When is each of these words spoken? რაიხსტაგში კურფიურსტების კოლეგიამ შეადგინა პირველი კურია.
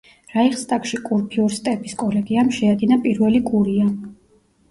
რაიხსტაგში 0.35 0.97
კურფიურსტების 1.09 1.93
კოლეგიამ 2.03 2.49
შეადგინა 2.57 2.99
პირველი 3.05 3.45
კურია. 3.51 3.85